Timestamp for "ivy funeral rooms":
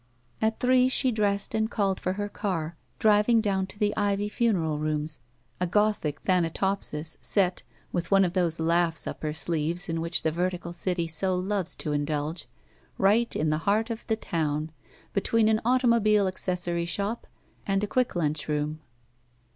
3.95-5.19